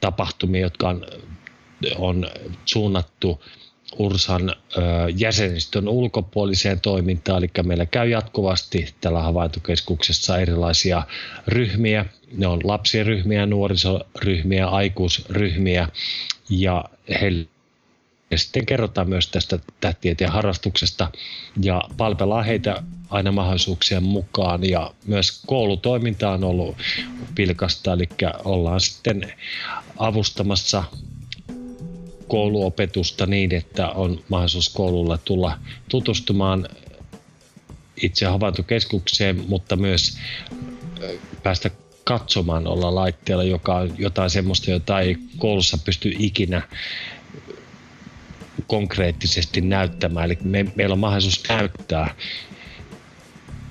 tapahtumia, 0.00 0.60
jotka 0.60 0.88
on, 0.88 1.06
on 1.96 2.30
suunnattu 2.64 3.42
Ursan 3.98 4.50
ö, 4.50 4.54
jäsenistön 5.16 5.88
ulkopuoliseen 5.88 6.80
toimintaan, 6.80 7.38
eli 7.38 7.50
meillä 7.62 7.86
käy 7.86 8.08
jatkuvasti 8.08 8.94
tällä 9.00 9.22
havaintokeskuksessa 9.22 10.38
erilaisia 10.38 11.02
ryhmiä. 11.46 12.04
Ne 12.36 12.46
on 12.46 12.60
lapsiryhmiä, 12.64 13.46
nuorisoryhmiä, 13.46 14.66
aikuisryhmiä 14.66 15.88
ja 16.50 16.84
heille 17.20 17.48
ja 18.30 18.38
sitten 18.38 18.66
kerrotaan 18.66 19.08
myös 19.08 19.28
tästä 19.28 19.58
tähtitieteen 19.80 20.32
harrastuksesta. 20.32 21.10
Ja 21.62 21.82
palvellaan 21.96 22.44
heitä 22.44 22.82
aina 23.10 23.32
mahdollisuuksien 23.32 24.02
mukaan. 24.02 24.70
Ja 24.70 24.94
myös 25.06 25.42
koulutoiminta 25.46 26.30
on 26.30 26.44
ollut 26.44 26.76
pilkasta, 27.34 27.92
eli 27.92 28.08
ollaan 28.44 28.80
sitten 28.80 29.32
avustamassa 29.96 30.84
kouluopetusta 32.28 33.26
niin, 33.26 33.54
että 33.54 33.88
on 33.88 34.24
mahdollisuus 34.28 34.68
koululla 34.68 35.18
tulla 35.18 35.58
tutustumaan 35.88 36.68
itse 38.02 38.26
havaintokeskukseen, 38.26 39.44
mutta 39.48 39.76
myös 39.76 40.18
päästä 41.42 41.70
katsomaan 42.04 42.66
olla 42.66 42.94
laitteella, 42.94 43.44
joka 43.44 43.76
on 43.76 43.94
jotain 43.98 44.30
semmoista, 44.30 44.70
jota 44.70 45.00
ei 45.00 45.16
koulussa 45.38 45.78
pysty 45.84 46.12
ikinä 46.18 46.62
konkreettisesti 48.68 49.60
näyttämään. 49.60 50.26
Eli 50.26 50.38
me, 50.44 50.66
meillä 50.76 50.92
on 50.92 50.98
mahdollisuus 50.98 51.42
näyttää 51.48 52.14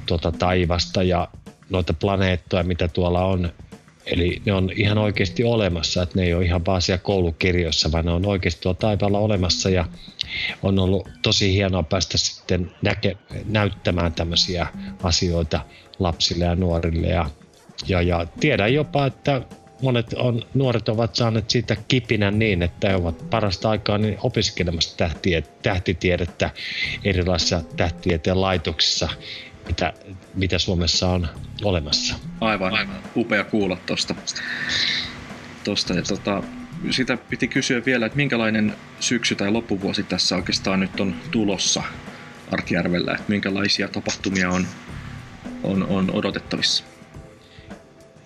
tuota 0.06 0.32
taivasta 0.32 1.04
ja 1.04 1.27
noita 1.70 1.94
planeettoja, 1.94 2.63
mitä 2.63 2.88
tuolla 2.88 3.25
on. 3.25 3.51
Eli 4.06 4.42
ne 4.46 4.54
on 4.54 4.72
ihan 4.75 4.98
oikeasti 4.98 5.44
olemassa, 5.44 6.04
että 6.04 6.20
ne 6.20 6.25
ei 6.25 6.34
ole 6.34 6.46
ihan 6.46 6.66
vaan 6.66 6.82
siellä 6.82 7.04
koulukirjoissa, 7.04 7.92
vaan 7.92 8.06
ne 8.06 8.12
on 8.12 8.25
oikeasti 8.25 8.62
tuolla 8.62 8.80
taivaalla 8.80 9.20
olemassa 9.20 9.70
ja 9.70 9.86
on 10.63 10.80
ollut 10.80 11.10
tosi 11.22 11.54
hienoa 11.54 11.84
päästä 11.84 12.18
sitten 12.18 12.72
näke, 12.82 13.18
näyttämään 13.46 14.13
tämmöisiä 14.13 14.68
asioita 15.04 15.62
lapsille 16.00 16.46
ja 16.46 16.56
nuorille 16.56 17.08
ja, 17.08 17.30
ja, 17.88 18.01
ja 18.01 18.27
tiedän 18.39 18.74
jopa, 18.74 19.06
että 19.06 19.42
monet 19.81 20.13
on, 20.13 20.46
nuoret 20.53 20.89
ovat 20.89 21.15
saaneet 21.15 21.50
siitä 21.50 21.77
kipinän 21.88 22.39
niin, 22.39 22.63
että 22.63 22.89
he 22.89 22.96
ovat 22.96 23.29
parasta 23.29 23.69
aikaa 23.69 23.98
niin 23.98 24.17
opiskelemassa 24.24 24.98
tähtiä, 24.98 25.41
tähtitiedettä 25.63 26.50
erilaisissa 27.03 27.63
tähtitieteen 27.77 28.41
laitoksissa, 28.41 29.10
mitä, 29.67 29.93
mitä 30.36 30.60
Suomessa 30.60 31.07
on 31.07 31.27
olemassa. 31.63 32.15
Aivan, 32.41 32.74
Aivan. 32.74 33.03
upea 33.15 33.43
kuulla 33.43 33.77
tuosta. 33.86 34.15
Tosta, 35.63 35.93
tota, 36.07 36.43
sitä 36.91 37.17
piti 37.17 37.48
kysyä 37.48 37.81
vielä, 37.86 38.05
että 38.05 38.15
minkälainen 38.15 38.75
syksy 39.00 39.36
tai 39.36 39.51
loppuvuosi 39.51 40.03
tässä 40.03 40.36
oikeastaan 40.36 40.79
nyt 40.79 41.00
on 41.00 41.15
tulossa 41.31 41.84
Arkijärvellä, 42.51 43.12
että 43.12 43.24
minkälaisia 43.27 43.88
tapahtumia 43.88 44.50
on, 44.50 44.67
on, 45.63 45.88
on 45.88 46.12
odotettavissa? 46.12 46.84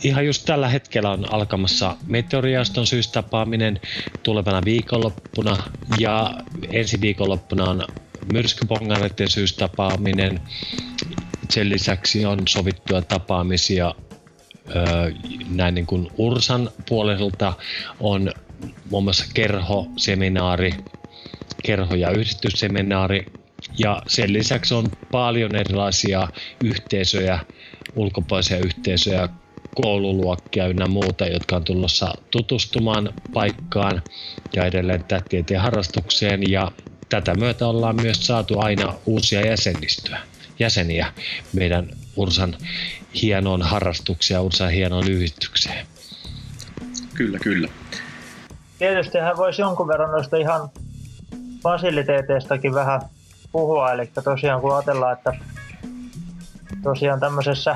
Ihan 0.04 0.26
just 0.26 0.46
tällä 0.46 0.68
hetkellä 0.68 1.12
on 1.12 1.34
alkamassa 1.34 1.98
meteoriaston 2.08 2.88
syystapaaminen 2.88 3.80
tulevana 4.24 4.66
viikonloppuna 4.66 5.58
ja 5.98 6.34
ensi 6.68 7.02
viikonloppuna 7.02 7.70
on 7.70 7.88
myrskypongareiden 8.26 9.30
syystapaaminen. 9.30 10.42
Sen 11.50 11.70
lisäksi 11.70 12.26
on 12.26 12.48
sovittuja 12.48 13.02
tapaamisia 13.02 13.96
näin 15.50 15.76
niin 15.76 15.86
kuin 15.86 16.08
Ursan 16.18 16.72
puolelta 16.90 17.54
on 18.00 18.32
muun 18.90 19.04
muassa 19.04 19.26
kerhoseminaari, 19.34 20.76
kerho- 21.66 21.96
ja 21.96 22.12
yhdistysseminaari 22.12 23.28
ja 23.78 24.02
sen 24.08 24.34
lisäksi 24.34 24.74
on 24.74 24.92
paljon 25.12 25.56
erilaisia 25.56 26.28
yhteisöjä, 26.62 27.40
ulkopuolisia 27.96 28.58
yhteisöjä, 28.58 29.30
koululuokkia 29.76 30.68
ynnä 30.68 30.88
muuta, 30.88 31.28
jotka 31.28 31.56
on 31.56 31.64
tulossa 31.64 32.14
tutustumaan 32.32 33.14
paikkaan 33.34 34.02
ja 34.56 34.66
edelleen 34.66 35.06
tieteen 35.30 35.62
harrastukseen 35.62 36.52
ja 36.52 36.72
tätä 37.10 37.36
myötä 37.36 37.68
ollaan 37.68 37.96
myös 38.02 38.28
saatu 38.28 38.60
aina 38.60 38.94
uusia 39.06 39.48
jäsenistöä, 39.48 40.20
jäseniä 40.60 41.14
meidän 41.54 41.90
Ursan 42.16 42.56
hienoon 43.22 43.62
harrastuksia, 43.62 44.42
Ursan 44.42 44.72
hienoon 44.72 45.08
yhdistykseen. 45.08 45.88
Kyllä, 47.14 47.40
kyllä. 47.40 47.68
Tietysti 48.80 49.18
hän 49.18 49.38
voisi 49.38 49.62
jonkun 49.62 49.88
verran 49.88 50.12
noista 50.12 50.38
ihan 50.38 50.70
fasiliteeteistakin 51.64 52.74
vähän 52.74 53.02
puhua, 53.52 53.92
eli 53.92 54.12
tosiaan 54.24 54.62
kun 54.62 54.76
ajatellaan, 54.76 55.14
että 55.18 55.34
tosiaan 56.84 57.20
tämmöisessä 57.20 57.76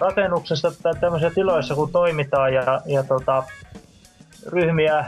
rakennuksessa 0.00 0.72
tai 0.82 0.94
tämmöisissä 1.00 1.34
tiloissa, 1.34 1.74
kun 1.74 1.92
toimitaan 1.92 2.54
ja, 2.54 2.80
ja 2.86 3.04
tota, 3.04 3.42
ryhmiä 4.52 5.04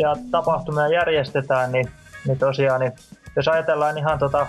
ja 0.00 0.16
tapahtumia 0.30 0.88
järjestetään, 0.88 1.72
niin, 1.72 1.90
niin 2.26 2.38
tosiaan, 2.38 2.80
niin 2.80 2.92
jos 3.36 3.48
ajatellaan 3.48 3.98
ihan 3.98 4.18
tota 4.18 4.46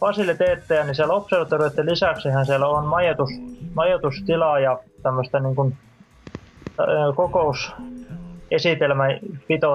fasiliteetteja, 0.00 0.84
niin 0.84 0.94
siellä 0.94 1.14
observatorioiden 1.14 1.86
lisäksihän 1.86 2.46
siellä 2.46 2.68
on 2.68 2.86
majoitus, 2.86 3.30
majoitustilaa 3.74 4.58
ja 4.58 4.78
tämmöistä 5.02 5.40
niin 5.40 5.56
kuin, 5.56 5.76
kokous 7.16 7.74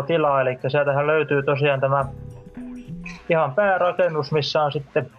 tilaa, 0.08 0.42
eli 0.42 0.60
sieltähän 0.68 1.08
löytyy 1.08 1.44
tosiaan 1.44 1.80
tämä 1.80 2.06
ihan 3.30 3.56
päärakennus, 3.56 4.32
missä 4.32 4.64
on 4.64 4.72
sitten 4.72 5.12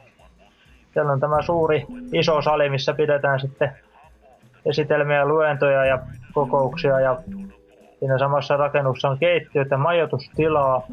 siellä 0.93 1.13
on 1.13 1.21
tämä 1.21 1.43
suuri 1.43 1.87
iso 2.13 2.43
sali, 2.43 2.71
missä 2.71 2.95
pidetään 2.95 3.41
sitten 3.41 3.73
esitelmiä, 4.65 5.25
luentoja 5.25 5.85
ja 5.85 5.99
kokouksia 6.33 7.01
ja 7.01 7.19
siinä 7.99 8.19
samassa 8.19 8.57
rakennuksessa 8.57 9.09
on 9.09 9.19
keittiöitä, 9.19 9.77
majoitustilaa. 9.77 10.87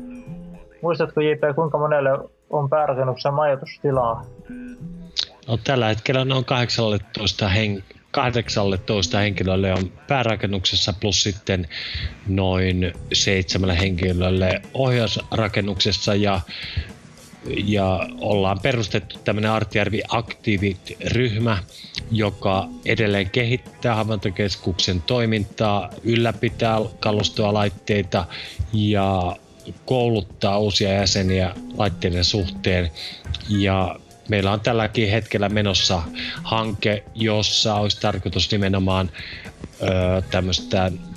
Muistatko 0.82 1.22
JP, 1.22 1.56
kuinka 1.56 1.78
monelle 1.78 2.10
on 2.50 2.70
päärakennuksessa 2.70 3.32
majoitustilaa? 3.32 4.26
No, 5.48 5.58
tällä 5.64 5.88
hetkellä 5.88 6.26
noin 6.26 6.46
18 6.46 7.50
hen- 7.50 7.84
18 8.12 9.18
henkilölle 9.18 9.74
on 9.74 9.92
päärakennuksessa 10.08 10.94
plus 11.02 11.24
sitten 11.24 11.68
noin 12.28 12.94
seitsemälle 13.14 13.80
henkilölle 13.80 14.62
ohjausrakennuksessa 14.74 16.16
ja 16.16 16.42
ja 17.66 18.08
ollaan 18.20 18.60
perustettu 18.60 19.20
tämmöinen 19.24 19.52
Artjärvi 19.52 20.02
Activit-ryhmä, 20.08 21.58
joka 22.12 22.68
edelleen 22.86 23.30
kehittää 23.30 23.96
havaintokeskuksen 23.96 25.02
toimintaa, 25.02 25.90
ylläpitää 26.04 26.78
kalustoa, 27.00 27.54
laitteita 27.54 28.26
ja 28.74 29.36
kouluttaa 29.86 30.60
uusia 30.60 30.94
jäseniä 30.94 31.56
laitteiden 31.78 32.24
suhteen. 32.24 32.92
Ja 33.50 34.00
meillä 34.30 34.52
on 34.52 34.60
tälläkin 34.60 35.10
hetkellä 35.10 35.50
menossa 35.50 36.02
hanke, 36.44 37.04
jossa 37.16 37.76
olisi 37.76 38.02
tarkoitus 38.02 38.52
nimenomaan 38.52 39.12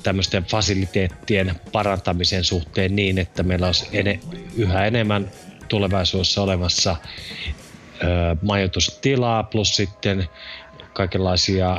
tämmöisten 0.03 0.45
fasiliteettien 0.45 1.61
parantamisen 1.73 2.45
suhteen 2.45 2.97
niin, 2.97 3.19
että 3.19 3.43
meillä 3.43 3.67
olisi 3.67 3.87
ene, 3.93 4.21
yhä 4.57 4.87
enemmän 4.87 5.31
tulevaisuudessa 5.69 6.43
olemassa 6.43 6.97
ö, 8.03 8.07
majoitustilaa 8.43 9.43
plus 9.43 9.77
sitten 9.77 10.29
kaikenlaisia 10.93 11.77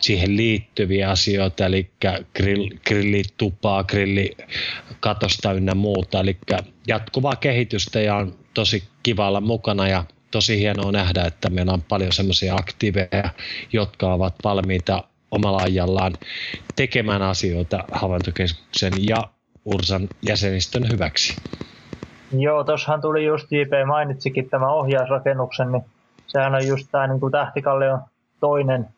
siihen 0.00 0.36
liittyviä 0.36 1.10
asioita, 1.10 1.66
eli 1.66 1.90
grill, 2.36 2.68
grillitupaa, 2.86 3.84
grillikatosta 3.84 5.52
ynnä 5.52 5.74
muuta. 5.74 6.20
Eli 6.20 6.38
jatkuvaa 6.86 7.36
kehitystä 7.36 8.00
ja 8.00 8.16
on 8.16 8.38
tosi 8.54 8.84
kiva 9.02 9.28
olla 9.28 9.40
mukana 9.40 9.88
ja 9.88 10.04
tosi 10.30 10.58
hienoa 10.58 10.92
nähdä, 10.92 11.24
että 11.24 11.50
meillä 11.50 11.72
on 11.72 11.82
paljon 11.82 12.12
semmoisia 12.12 12.54
aktiiveja, 12.54 13.30
jotka 13.72 14.12
ovat 14.12 14.34
valmiita 14.44 15.04
omalla 15.30 15.62
ajallaan 15.62 16.12
tekemään 16.76 17.22
asioita 17.22 17.84
havaintokeskuksen 17.90 18.92
ja 18.98 19.28
Ursan 19.64 20.08
jäsenistön 20.26 20.88
hyväksi. 20.92 21.36
Joo, 22.32 22.64
tuossahan 22.64 23.00
tuli 23.00 23.24
just 23.24 23.52
JP 23.52 23.86
mainitsikin 23.86 24.50
tämä 24.50 24.72
ohjausrakennuksen, 24.72 25.72
niin 25.72 25.84
sehän 26.26 26.54
on 26.54 26.66
just 26.66 26.88
tämä 26.92 27.06
niin 27.06 27.20
Tähtikallion 27.32 28.00
toinen, 28.40 28.88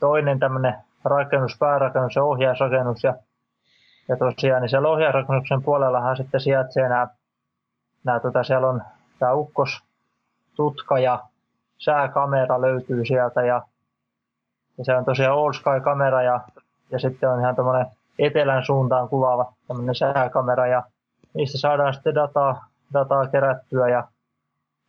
toinen 0.00 0.38
tämmöinen 0.38 0.74
rakennus, 1.04 1.56
päärakennus 1.58 2.16
ja 2.16 2.24
ohjausrakennus. 2.24 3.04
Ja, 3.04 3.14
ja 4.08 4.16
tosiaan 4.16 4.62
niin 4.62 4.70
siellä 4.70 4.88
ohjausrakennuksen 4.88 5.62
puolellahan 5.62 6.16
sitten 6.16 6.40
sijaitsee 6.40 6.88
nämä, 6.88 7.08
nämä 8.04 8.20
tota, 8.20 8.44
siellä 8.44 8.68
on 8.68 8.82
tämä 9.18 9.32
ukkos, 9.32 9.82
tutka 10.56 10.98
ja 10.98 11.22
sääkamera 11.78 12.60
löytyy 12.60 13.04
sieltä 13.04 13.42
ja, 13.42 13.62
ja 14.78 14.84
se 14.84 14.96
on 14.96 15.04
tosiaan 15.04 15.38
All 15.38 15.52
Sky-kamera 15.52 16.22
ja, 16.22 16.40
ja 16.90 16.98
sitten 16.98 17.30
on 17.30 17.40
ihan 17.40 17.56
tämmöinen 17.56 17.86
etelän 18.18 18.64
suuntaan 18.64 19.08
kuvaava 19.08 19.52
tämmöinen 19.68 19.94
sääkamera 19.94 20.66
ja 20.66 20.82
niistä 21.34 21.58
saadaan 21.58 21.94
sitten 21.94 22.14
dataa, 22.14 22.68
dataa 22.92 23.26
kerättyä 23.26 23.88
ja, 23.88 24.08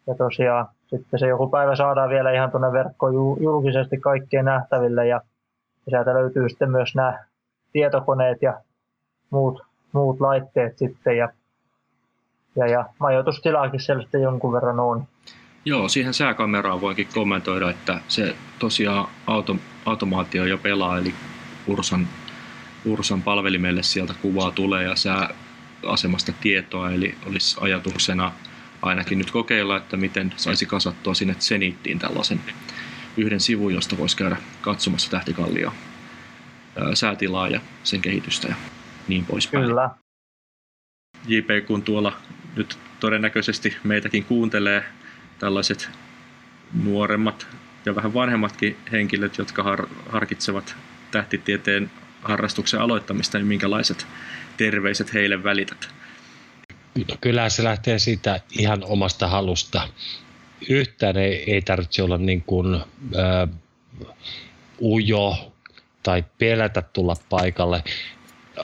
ja 0.08 0.16
tosiaan 0.16 0.68
sitten 0.88 1.20
se 1.20 1.28
joku 1.28 1.50
päivä 1.50 1.76
saadaan 1.76 2.10
vielä 2.10 2.32
ihan 2.32 2.52
tuonne 2.52 2.72
verkkoon 2.72 3.14
julkisesti 3.42 3.98
kaikkien 3.98 4.46
nähtäville 4.46 5.08
ja, 5.08 5.22
ja 5.86 5.90
sieltä 5.90 6.14
löytyy 6.14 6.50
sitten 6.50 6.72
myös 6.72 6.96
nämä 6.96 7.24
tietokoneet 7.74 8.42
ja 8.42 8.62
muut, 9.30 9.62
muut 9.92 10.22
laitteet 10.22 10.78
sitten 10.78 11.18
ja, 11.18 11.30
ja, 12.56 12.68
ja 12.68 12.86
majoitustilaakin 13.00 13.80
siellä 13.80 14.02
sitten 14.02 14.22
jonkun 14.22 14.54
verran 14.54 14.80
on. 14.80 15.04
Joo, 15.66 15.90
siihen 15.90 16.14
sääkameraan 16.14 16.82
voinkin 16.82 17.08
kommentoida, 17.14 17.70
että 17.70 18.00
se 18.08 18.36
tosiaan 18.60 19.08
auto, 19.28 19.56
automaatio 19.86 20.46
jo 20.46 20.58
pelaa, 20.58 20.98
eli 20.98 21.14
Ursan, 21.68 22.08
Ursan 22.86 23.22
palvelimelle 23.22 23.84
sieltä 23.84 24.14
kuvaa 24.22 24.52
tulee 24.52 24.84
ja 24.84 24.96
sää 24.96 25.30
asemasta 25.86 26.32
tietoa, 26.32 26.92
eli 26.92 27.16
olisi 27.26 27.58
ajatuksena 27.62 28.32
ainakin 28.82 29.18
nyt 29.18 29.32
kokeilla, 29.32 29.78
että 29.78 29.98
miten 29.98 30.34
saisi 30.38 30.66
kasattua 30.66 31.14
sinne 31.14 31.36
Zenittiin 31.40 32.00
tällaisen 32.00 32.42
yhden 33.18 33.40
sivun, 33.40 33.74
josta 33.74 33.98
voisi 33.98 34.18
käydä 34.18 34.38
katsomassa 34.62 35.12
Tähtikallio 35.12 35.74
säätilaa 36.94 37.48
ja 37.48 37.60
sen 37.84 38.02
kehitystä 38.02 38.48
ja 38.48 38.56
niin 39.08 39.26
poispäin. 39.26 39.66
Kyllä. 39.66 39.90
JP, 41.28 41.66
kun 41.68 41.82
tuolla 41.82 42.18
nyt 42.56 42.78
todennäköisesti 43.00 43.78
meitäkin 43.84 44.26
kuuntelee 44.26 44.84
tällaiset 45.40 45.90
nuoremmat 46.84 47.48
ja 47.86 47.96
vähän 47.96 48.14
vanhemmatkin 48.14 48.78
henkilöt, 48.92 49.38
jotka 49.38 49.64
har- 49.64 49.88
harkitsevat 50.10 50.76
tähtitieteen 51.12 51.92
harrastuksen 52.26 52.82
aloittamista, 52.82 53.38
niin 53.38 53.48
minkälaiset 53.48 54.08
terveiset 54.58 55.14
heille 55.14 55.44
välität? 55.44 55.90
No, 56.96 57.16
kyllä 57.22 57.50
se 57.50 57.64
lähtee 57.64 58.00
siitä 58.00 58.40
ihan 58.52 58.84
omasta 58.84 59.28
halusta. 59.28 59.90
Yhtään 60.70 61.18
ei, 61.18 61.54
ei 61.54 61.62
tarvitse 61.62 62.04
olla 62.04 62.18
niin 62.18 62.42
kuin, 62.42 62.76
äh, 62.76 63.50
ujo 64.82 65.54
tai 66.04 66.24
pelätä 66.38 66.82
tulla 66.82 67.16
paikalle. 67.30 67.84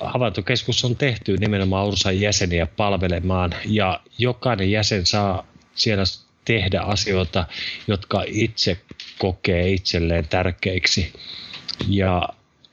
Havaintokeskus 0.02 0.86
on 0.86 0.96
tehty 0.96 1.38
nimenomaan 1.38 1.88
Ursan 1.88 2.22
jäseniä 2.22 2.66
palvelemaan 2.66 3.56
ja 3.66 4.00
jokainen 4.18 4.72
jäsen 4.72 5.06
saa 5.06 5.48
siellä 5.76 6.04
tehdä 6.46 6.82
asioita, 6.82 7.46
jotka 7.88 8.24
itse 8.28 8.78
kokee 9.18 9.70
itselleen 9.70 10.28
tärkeiksi. 10.28 11.14
Ja 11.88 12.30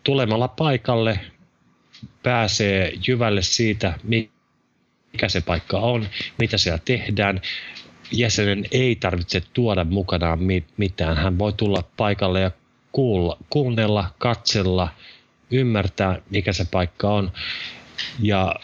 tulemalla 0.09 0.49
paikalle 0.49 1.21
pääsee 2.23 2.93
jyvälle 3.09 3.43
siitä, 3.43 3.99
mikä 4.03 5.29
se 5.29 5.41
paikka 5.41 5.79
on, 5.79 6.09
mitä 6.39 6.59
siellä 6.59 6.81
tehdään. 6.85 7.41
Jäsenen 8.13 8.65
ei 8.71 8.97
tarvitse 8.97 9.43
tuoda 9.53 9.85
mukanaan 9.85 10.39
mitään. 10.77 11.17
Hän 11.17 11.39
voi 11.39 11.53
tulla 11.53 11.85
paikalle 11.97 12.41
ja 12.41 12.51
kuulla, 12.93 13.37
kuunnella, 13.51 14.15
katsella, 14.19 14.89
ymmärtää, 15.51 16.19
mikä 16.31 16.53
se 16.53 16.65
paikka 16.71 17.11
on 17.11 17.33
ja 18.21 18.55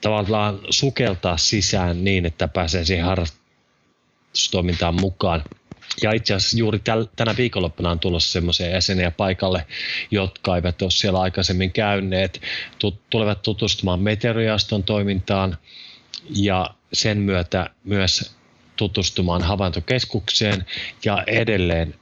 tavallaan 0.00 0.60
sukeltaa 0.70 1.36
sisään 1.36 2.04
niin, 2.04 2.26
että 2.26 2.48
pääsee 2.48 2.84
siihen 2.84 3.06
harrastustoimintaan 3.06 4.94
mukaan. 5.00 5.44
Ja 6.02 6.12
itse 6.12 6.34
asiassa 6.34 6.58
juuri 6.58 6.78
täl, 6.78 7.06
tänä 7.16 7.34
viikonloppuna 7.36 7.90
on 7.90 7.98
tulossa 7.98 8.32
semmoisia 8.32 8.70
jäseniä 8.70 9.10
paikalle, 9.10 9.66
jotka 10.10 10.56
eivät 10.56 10.82
ole 10.82 10.90
siellä 10.90 11.20
aikaisemmin 11.20 11.72
käyneet, 11.72 12.40
tulevat 13.10 13.42
tutustumaan 13.42 14.00
meteoriaston 14.00 14.82
toimintaan 14.82 15.58
ja 16.30 16.70
sen 16.92 17.18
myötä 17.18 17.70
myös 17.84 18.34
tutustumaan 18.76 19.42
havaintokeskukseen 19.42 20.66
ja 21.04 21.24
edelleen 21.26 21.94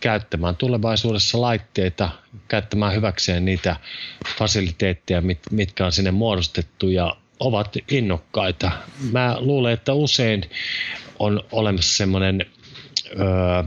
käyttämään 0.00 0.56
tulevaisuudessa 0.56 1.40
laitteita, 1.40 2.08
käyttämään 2.48 2.94
hyväkseen 2.94 3.44
niitä 3.44 3.76
fasiliteetteja, 4.38 5.20
mit, 5.20 5.38
mitkä 5.50 5.86
on 5.86 5.92
sinne 5.92 6.10
muodostettu 6.10 6.88
ja 6.88 7.16
ovat 7.40 7.76
innokkaita. 7.90 8.70
Mä 9.12 9.36
luulen, 9.38 9.72
että 9.72 9.92
usein 9.92 10.50
on 11.18 11.44
olemassa 11.52 11.96
semmoinen 11.96 12.46
öö, 13.10 13.62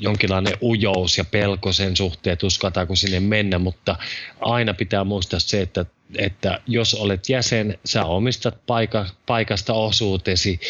jonkinlainen 0.00 0.54
ujous 0.62 1.18
ja 1.18 1.24
pelko 1.24 1.72
sen 1.72 1.96
suhteen, 1.96 2.32
että 2.32 2.46
uskaltaako 2.46 2.96
sinne 2.96 3.20
mennä, 3.20 3.58
mutta 3.58 3.96
aina 4.40 4.74
pitää 4.74 5.04
muistaa 5.04 5.40
se, 5.40 5.60
että, 5.60 5.84
että 6.18 6.60
jos 6.66 6.94
olet 6.94 7.28
jäsen, 7.28 7.78
sä 7.84 8.04
omistat 8.04 8.66
paika, 8.66 9.06
paikasta 9.26 9.72
osuutesi 9.72 10.60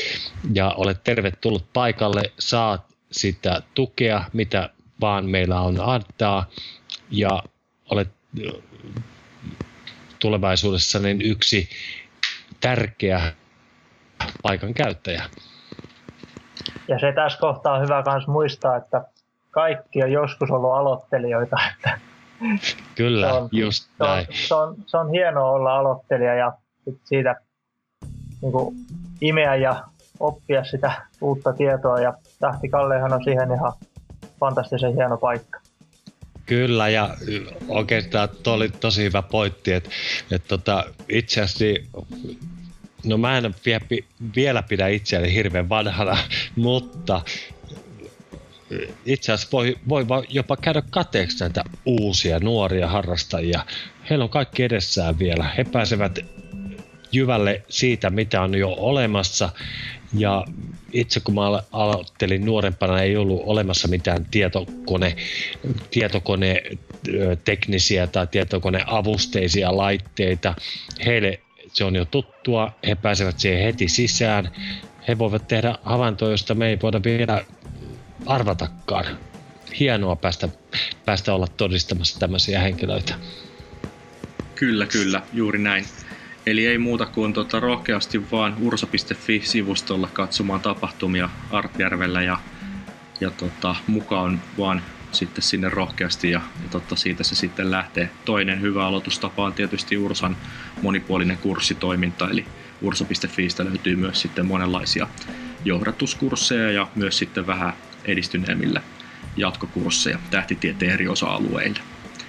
ja 0.54 0.70
olet 0.70 1.04
tervetullut 1.04 1.72
paikalle, 1.72 2.22
saat 2.38 2.86
sitä 3.12 3.62
tukea, 3.74 4.24
mitä 4.32 4.70
vaan 5.00 5.26
meillä 5.26 5.60
on 5.60 5.80
antaa 5.80 6.50
ja 7.10 7.42
olet 7.90 8.08
tulevaisuudessa 10.18 10.98
niin 10.98 11.22
yksi 11.22 11.68
tärkeä 12.60 13.32
paikan 14.42 14.74
käyttäjä. 14.74 15.30
Ja 16.88 16.98
se 16.98 17.12
tässä 17.12 17.38
kohtaa 17.38 17.74
on 17.74 17.82
hyvä 17.82 18.02
myös 18.06 18.26
muistaa, 18.26 18.76
että 18.76 19.04
kaikki 19.50 20.02
on 20.02 20.12
joskus 20.12 20.50
ollut 20.50 20.72
aloittelijoita. 20.72 21.56
Että 21.74 21.98
Kyllä, 22.94 23.28
se 23.28 23.32
on, 23.32 23.48
just 23.52 23.90
se 23.98 24.04
on, 24.04 24.24
Se 24.48 24.54
on, 24.54 24.76
se 24.86 24.96
on 24.96 25.10
hienoa 25.10 25.50
olla 25.50 25.76
aloittelija 25.76 26.34
ja 26.34 26.52
siitä 27.04 27.36
niin 28.42 28.52
kuin, 28.52 28.76
imeä 29.20 29.54
ja 29.54 29.84
oppia 30.20 30.64
sitä 30.64 30.92
uutta 31.20 31.52
tietoa. 31.52 32.00
Ja 32.00 32.14
Tähti 32.40 32.68
Kallehan 32.68 33.12
on 33.12 33.24
siihen 33.24 33.52
ihan 33.52 33.72
fantastisen 34.40 34.94
hieno 34.94 35.16
paikka. 35.16 35.60
Kyllä, 36.46 36.88
ja 36.88 37.16
oikeastaan 37.68 38.28
tuo 38.42 38.52
oli 38.52 38.68
tosi 38.68 39.02
hyvä 39.02 39.22
pointti, 39.22 39.72
että, 39.72 39.90
että 40.30 40.48
tota, 40.48 40.84
itse 41.08 41.40
asiassa 41.40 41.64
no 43.04 43.18
mä 43.18 43.38
en 43.38 43.54
vie, 43.66 43.80
vielä 44.36 44.62
pidä 44.62 44.88
itseäni 44.88 45.34
hirveän 45.34 45.68
vanhana, 45.68 46.16
mutta 46.56 47.22
itse 49.06 49.32
asiassa 49.32 49.50
voi, 49.52 49.76
voi 49.88 50.26
jopa 50.28 50.56
käydä 50.56 50.82
kateeksi 50.90 51.40
näitä 51.40 51.64
uusia 51.86 52.38
nuoria 52.38 52.88
harrastajia. 52.88 53.64
Heillä 54.10 54.22
on 54.22 54.30
kaikki 54.30 54.62
edessään 54.62 55.18
vielä. 55.18 55.50
He 55.58 55.64
pääsevät 55.64 56.18
jyvälle 57.12 57.62
siitä, 57.68 58.10
mitä 58.10 58.42
on 58.42 58.54
jo 58.54 58.74
olemassa 58.78 59.50
ja 60.14 60.44
itse 60.92 61.20
kun 61.20 61.34
mä 61.34 61.40
aloittelin 61.72 62.44
nuorempana, 62.44 63.02
ei 63.02 63.16
ollut 63.16 63.42
olemassa 63.44 63.88
mitään 63.88 64.26
tietokone, 64.30 65.16
tietokone 65.90 66.62
teknisiä 67.44 68.06
tai 68.06 68.26
tietokoneavusteisia 68.26 69.76
laitteita. 69.76 70.54
Heille 71.06 71.40
se 71.78 71.84
on 71.84 71.96
jo 71.96 72.04
tuttua, 72.04 72.72
he 72.86 72.94
pääsevät 72.94 73.38
siihen 73.38 73.62
heti 73.62 73.88
sisään. 73.88 74.50
He 75.08 75.18
voivat 75.18 75.48
tehdä 75.48 75.74
havaintoja, 75.82 76.30
joista 76.30 76.54
me 76.54 76.68
ei 76.68 76.78
voida 76.82 77.00
vielä 77.04 77.44
arvatakaan. 78.26 79.04
Hienoa 79.78 80.16
päästä, 80.16 80.48
päästä 81.04 81.34
olla 81.34 81.46
todistamassa 81.46 82.20
tämmöisiä 82.20 82.60
henkilöitä. 82.60 83.14
Kyllä, 84.54 84.86
kyllä, 84.86 85.22
juuri 85.32 85.58
näin. 85.58 85.84
Eli 86.46 86.66
ei 86.66 86.78
muuta 86.78 87.06
kuin 87.06 87.32
tota, 87.32 87.60
rohkeasti 87.60 88.30
vaan 88.30 88.56
ursa.fi-sivustolla 88.60 90.08
katsomaan 90.12 90.60
tapahtumia 90.60 91.30
Artjärvellä 91.50 92.22
ja, 92.22 92.38
ja 93.20 93.30
tota, 93.30 93.76
mukaan 93.86 94.42
vaan 94.58 94.82
sitten 95.12 95.42
sinne 95.42 95.68
rohkeasti 95.68 96.30
ja, 96.30 96.40
ja 96.62 96.68
totta, 96.70 96.96
siitä 96.96 97.24
se 97.24 97.34
sitten 97.34 97.70
lähtee. 97.70 98.10
Toinen 98.24 98.60
hyvä 98.60 98.86
aloitustapa 98.86 99.44
on 99.44 99.52
tietysti 99.52 99.96
Ursan 99.96 100.36
monipuolinen 100.82 101.38
kurssitoiminta, 101.38 102.30
eli 102.30 102.46
ursa.fiistä 102.82 103.64
löytyy 103.64 103.96
myös 103.96 104.20
sitten 104.20 104.46
monenlaisia 104.46 105.06
johdatuskursseja 105.64 106.72
ja 106.72 106.88
myös 106.94 107.18
sitten 107.18 107.46
vähän 107.46 107.72
edistyneemmillä 108.04 108.82
jatkokursseja 109.36 110.18
tähtitieteen 110.30 110.92
eri 110.92 111.08
osa-alueille. 111.08 111.80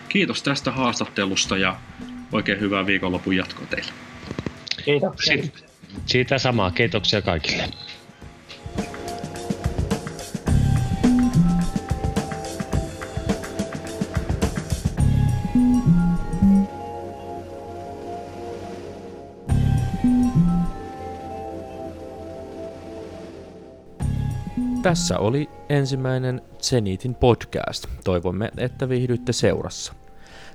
Kiitos 0.10 0.44
tästä 0.44 0.72
haastattelusta 0.72 1.58
ja 1.58 1.76
oikein 2.32 2.60
hyvää 2.60 2.86
viikonlopun 2.86 3.36
jatkoa 3.36 3.66
teille. 3.66 3.92
Kiitoksia. 4.86 5.44
Siitä 6.06 6.38
samaa. 6.38 6.72
Kiitoksia 6.72 7.22
kaikille. 7.22 7.70
Tässä 24.82 25.20
oli 25.20 25.50
ensimmäinen 25.70 26.42
Zenitin 26.62 27.16
podcast. 27.16 27.86
Toivomme, 28.04 28.52
että 28.58 28.90
viihdyitte 28.90 29.34
seurassa. 29.34 29.94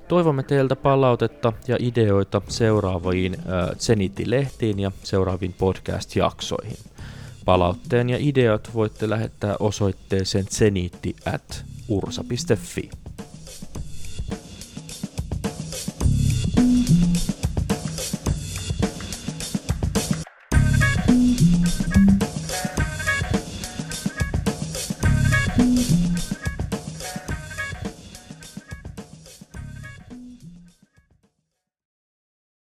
Toivomme 0.09 0.43
teiltä 0.43 0.77
palautetta 0.77 1.53
ja 1.69 1.77
ideoita 1.81 2.43
seuraaviin 2.49 3.37
Zeniti-lehtiin 3.79 4.81
ja 4.81 4.93
seuraaviin 5.03 5.55
podcast-jaksoihin. 5.59 6.79
Palautteen 7.45 8.11
ja 8.11 8.17
ideat 8.21 8.71
voitte 8.75 9.11
lähettää 9.11 9.57
osoitteeseen 9.61 10.47
zenitti 10.47 11.17
at 11.35 11.65
ursa.fi. 11.89 12.91